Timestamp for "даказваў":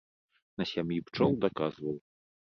1.45-1.95